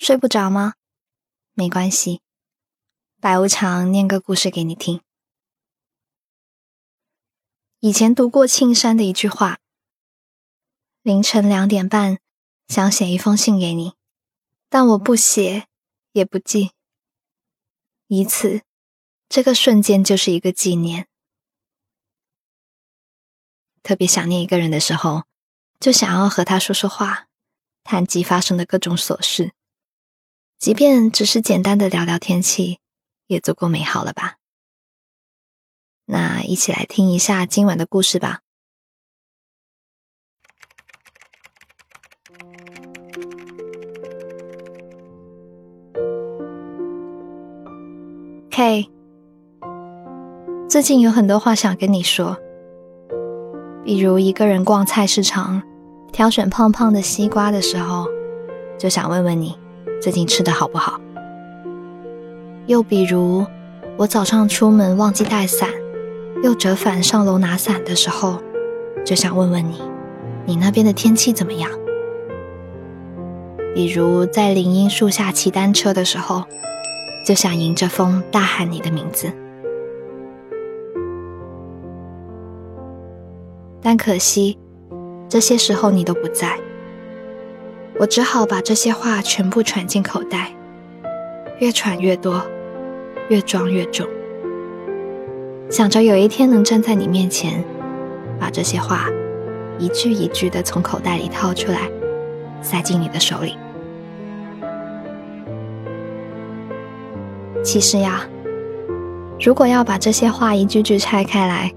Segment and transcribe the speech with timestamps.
[0.00, 0.76] 睡不着吗？
[1.52, 2.22] 没关系，
[3.20, 5.02] 白无常念个故事给你听。
[7.80, 9.58] 以前读过庆山的一句话：
[11.02, 12.18] 凌晨两点半
[12.66, 13.92] 想写一封信给你，
[14.70, 15.68] 但我不写
[16.12, 16.70] 也不寄，
[18.06, 18.62] 以此
[19.28, 21.08] 这个瞬间就是一个纪念。
[23.82, 25.24] 特别想念一个人的时候，
[25.78, 27.28] 就想要和他说说话，
[27.84, 29.52] 谈及发生的各种琐事。
[30.60, 32.80] 即便只是简单的聊聊天气，
[33.26, 34.36] 也足够美好了吧？
[36.04, 38.40] 那一起来听一下今晚的故事吧。
[48.50, 48.90] K，
[50.68, 52.36] 最近有很多话想跟你说，
[53.82, 55.62] 比如一个人逛菜市场，
[56.12, 58.06] 挑选胖胖的西瓜的时候，
[58.78, 59.58] 就想问问你。
[60.00, 60.98] 最近吃的好不好？
[62.66, 63.44] 又比如，
[63.98, 65.68] 我早上出门忘记带伞，
[66.42, 68.40] 又折返上楼拿伞的时候，
[69.04, 69.82] 就想问问你，
[70.46, 71.70] 你那边的天气怎么样？
[73.74, 76.44] 比如在林荫树下骑单车的时候，
[77.26, 79.30] 就想迎着风大喊你的名字。
[83.82, 84.58] 但可惜，
[85.28, 86.58] 这些时候你都不在。
[88.00, 90.50] 我只好把这些话全部揣进口袋，
[91.58, 92.40] 越揣越多，
[93.28, 94.06] 越装越重，
[95.68, 97.62] 想着有一天能站在你面前，
[98.38, 99.10] 把这些话
[99.78, 101.90] 一句一句的从口袋里掏出来，
[102.62, 103.58] 塞进你的手里。
[107.62, 108.22] 其实呀，
[109.38, 111.70] 如果要把这些话一句句拆开来，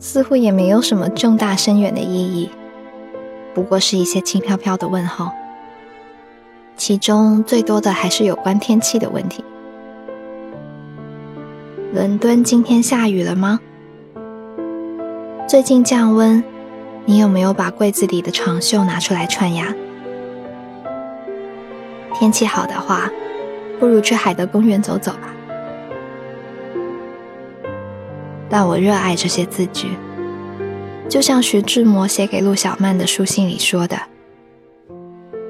[0.00, 2.50] 似乎也没有什么重大深远的意义，
[3.54, 5.30] 不过是一些轻飘飘的问候。
[6.76, 9.44] 其中最多的还是有关天气的问题。
[11.92, 13.60] 伦敦今天下雨了吗？
[15.46, 16.42] 最近降温，
[17.04, 19.74] 你有没有把柜子里的长袖拿出来穿呀？
[22.14, 23.10] 天气好的话，
[23.78, 25.32] 不如去海德公园走走吧。
[28.48, 29.88] 但我热爱这些字句，
[31.08, 33.96] 就像徐志摩写给陆小曼的书信里说的。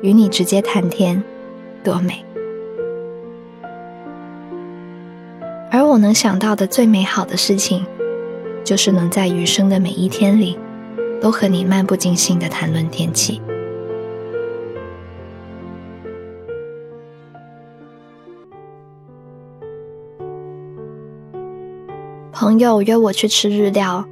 [0.05, 1.25] 与你直接谈天，
[1.83, 2.23] 多美！
[5.71, 7.87] 而我能想到的最美好的事情，
[8.63, 10.59] 就是能在余生的每一天里，
[11.23, 13.41] 都和你漫不经心的谈论天气。
[22.31, 24.07] 朋友约我去吃日料，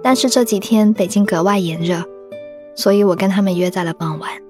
[0.00, 2.04] 但是这几天北京格外炎热，
[2.76, 4.45] 所以我跟他们约在了傍晚。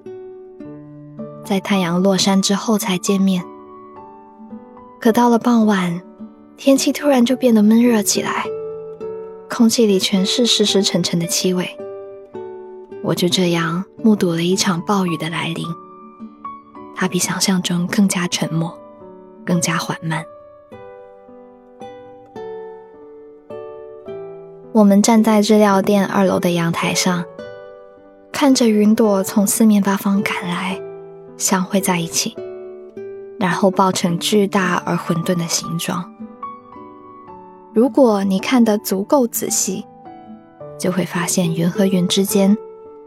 [1.47, 3.41] 在太阳落山之后才见面，
[4.99, 6.01] 可到了傍晚，
[6.57, 8.43] 天气突然就变得闷热起来，
[9.49, 11.65] 空气里全是湿湿沉沉的气味。
[13.01, 15.65] 我就这样目睹了一场暴雨的来临，
[16.93, 18.77] 它比想象中更加沉默，
[19.45, 20.25] 更加缓慢。
[24.73, 27.23] 我们站在日料店二楼的阳台上，
[28.33, 30.77] 看着云朵从四面八方赶来。
[31.37, 32.35] 相会在一起，
[33.39, 36.13] 然后抱成巨大而混沌的形状。
[37.73, 39.85] 如果你看得足够仔细，
[40.79, 42.57] 就会发现云和云之间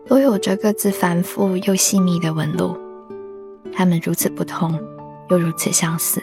[0.07, 2.77] 都有着各自繁复又细密的纹路，
[3.73, 4.81] 它们如此不同，
[5.29, 6.23] 又如此相似。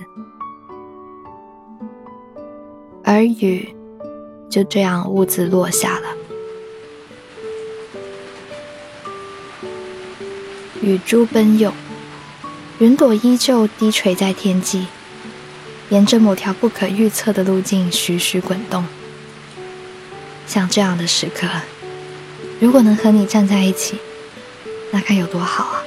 [3.03, 3.73] 而雨
[4.49, 6.07] 就这样兀自落下了，
[10.81, 11.73] 雨珠奔涌。
[12.79, 14.85] 云朵依旧低垂在天际，
[15.89, 18.85] 沿着某条不可预测的路径徐徐滚动。
[20.45, 21.47] 像这样的时刻，
[22.59, 23.97] 如果能和你站在一起，
[24.91, 25.83] 那该有多好啊！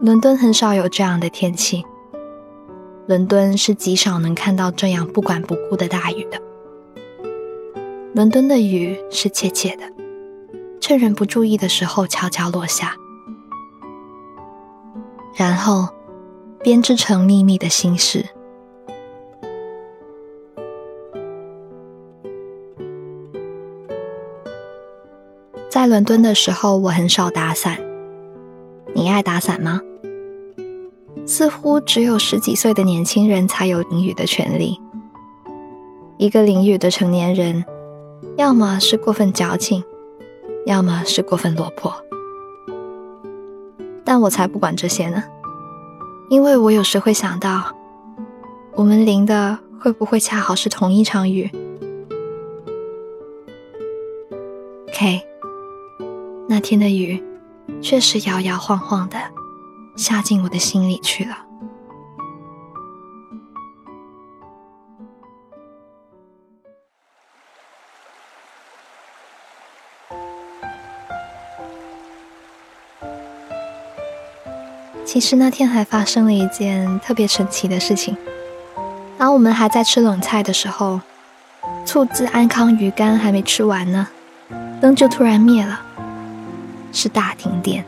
[0.00, 1.84] 伦敦很少有这样的天气，
[3.06, 6.42] 伦敦是极少能看到这样不管不顾的大雨的。
[8.14, 10.03] 伦敦的雨是切切的。
[10.86, 12.94] 趁人不注意的时候悄悄落下，
[15.34, 15.88] 然后
[16.62, 18.26] 编织成秘密的心事。
[25.70, 27.78] 在伦敦的时候，我很少打伞。
[28.94, 29.80] 你爱打伞吗？
[31.24, 34.78] 似乎只有十几岁的年轻人才有淋雨的权利。
[36.18, 37.64] 一个淋雨的成年人，
[38.36, 39.82] 要么是过分矫情。
[40.66, 41.94] 要么是过分落魄。
[44.04, 45.24] 但我才不管这些呢，
[46.28, 47.74] 因为我有时会想到，
[48.74, 51.50] 我们淋的会不会恰好是同一场雨
[54.92, 55.26] ？K，
[56.48, 57.22] 那天的雨
[57.80, 59.16] 确实摇摇晃晃的
[59.96, 61.38] 下进我的心里去了。
[75.14, 78.16] 其实那天还发生了一件特别神奇的事情。
[79.16, 81.00] 当我们还在吃冷菜的时候，
[81.86, 84.08] 醋渍安康鱼干还没吃完呢，
[84.80, 85.80] 灯就突然灭了，
[86.92, 87.84] 是大停电，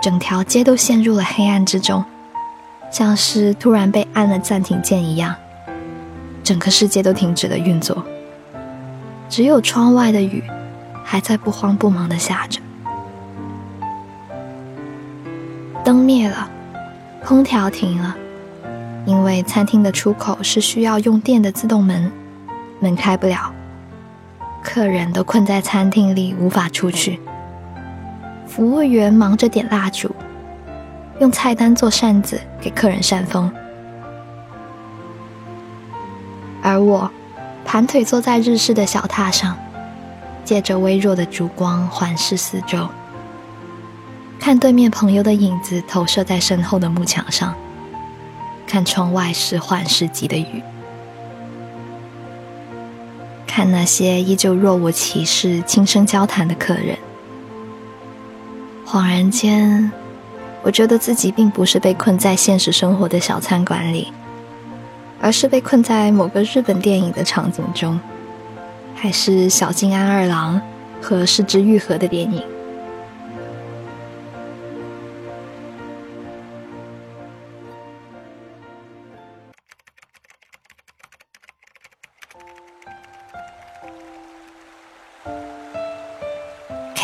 [0.00, 2.02] 整条街都陷入了黑暗之中，
[2.90, 5.34] 像是突然被按了暂停键一样，
[6.42, 8.02] 整个世界都停止了运作，
[9.28, 10.42] 只有窗外的雨
[11.04, 12.63] 还在不慌不忙地下着。
[15.84, 16.48] 灯灭了，
[17.22, 18.16] 空调停了，
[19.04, 22.10] 因为餐厅的出口是需要用电的自动门，
[22.80, 23.52] 门开不了，
[24.62, 27.20] 客人都困在餐厅里无法出去。
[28.46, 30.10] 服务员忙着点蜡烛，
[31.20, 33.52] 用菜单做扇子给客人扇风，
[36.62, 37.10] 而我
[37.62, 39.54] 盘腿坐在日式的小榻上，
[40.46, 42.88] 借着微弱的烛光环视四周。
[44.38, 47.54] 看对面朋友的影子投射在身后的幕墙上，
[48.66, 50.62] 看窗外时缓时急的雨，
[53.46, 56.96] 看那些依旧若无其事轻声交谈的客人。
[58.86, 59.90] 恍然间，
[60.62, 64.12] 我觉得自己并不是被困在现实生活的小餐馆里，
[65.22, 67.98] 而是被困在某个日本电影的场景中，
[68.94, 70.60] 还是小津安二郎
[71.00, 72.42] 和失之愈合的电影。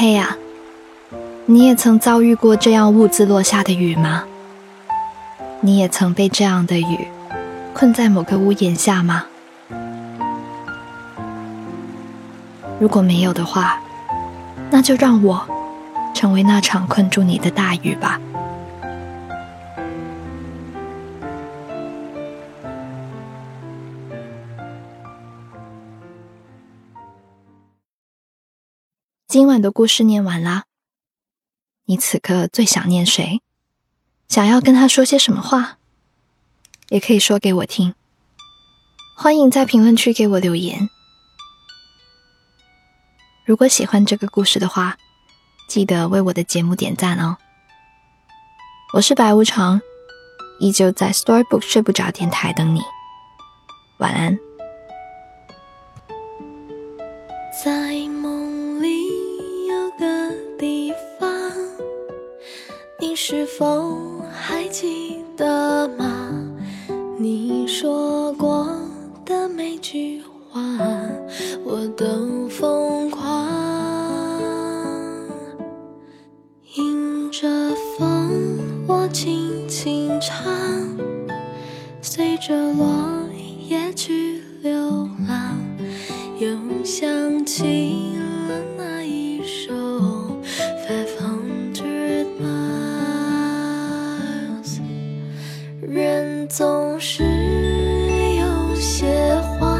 [0.03, 0.35] 嘿呀，
[1.45, 4.25] 你也曾遭遇过这样兀自落下的雨吗？
[5.61, 7.07] 你也曾被这样的雨
[7.75, 9.27] 困在某个屋檐下吗？
[12.79, 13.79] 如果没有的话，
[14.71, 15.47] 那就让我
[16.15, 18.19] 成为那场困住你的大雨吧。
[29.31, 30.65] 今晚的故事念完啦。
[31.85, 33.41] 你此刻最想念谁？
[34.27, 35.79] 想要跟他说些什么话？
[36.89, 37.95] 也可以说给我听。
[39.15, 40.91] 欢迎在评论区给我留言。
[43.45, 44.97] 如果喜欢这个故事的话，
[45.69, 47.37] 记得为我的节目点赞哦。
[48.95, 49.81] 我是白无常，
[50.59, 52.81] 依旧在 Storybook 睡不着电台等你。
[53.99, 54.37] 晚安。
[57.65, 58.00] 在
[63.33, 63.97] 是否
[64.29, 66.35] 还记得吗？
[67.17, 68.67] 你说过
[69.25, 70.61] 的每句话，
[71.65, 73.49] 我都疯狂。
[76.75, 77.47] 迎着
[77.97, 78.59] 风，
[78.89, 80.45] 我轻轻唱，
[96.51, 99.07] 总是有些
[99.41, 99.79] 话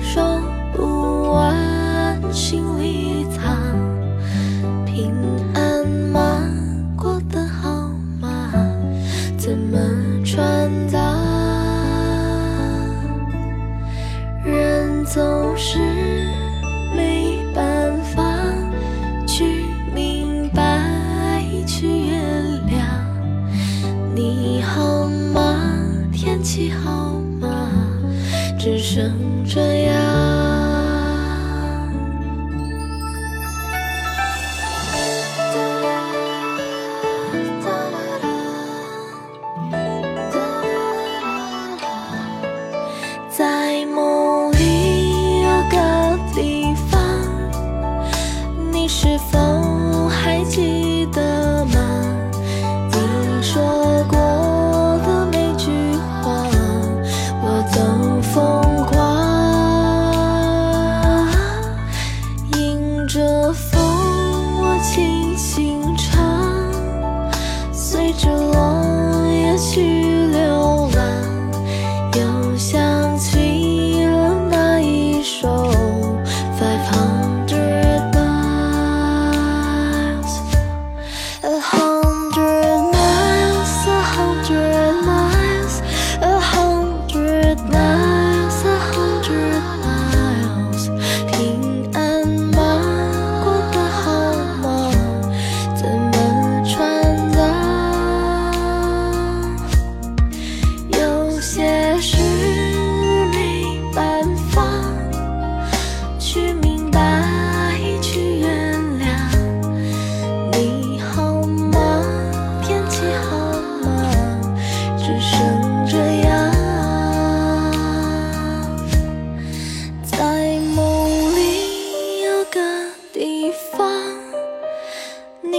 [0.00, 0.40] 说
[0.72, 1.54] 不完
[2.32, 3.54] 心里藏。
[4.86, 5.12] 平
[5.52, 6.40] 安吗？
[6.96, 8.50] 过得好吗？
[9.36, 9.78] 怎么
[10.24, 10.98] 传达？
[14.42, 15.78] 人总是
[28.64, 29.12] 只剩
[29.44, 30.33] 这样。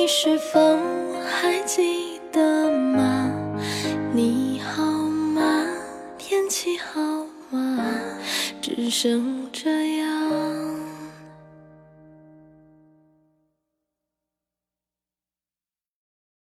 [0.05, 0.59] 你是否
[1.25, 3.33] 还记得吗？
[4.13, 5.65] 你好吗？
[6.15, 7.01] 天气好
[7.49, 7.83] 吗？
[8.61, 9.44] 只剩。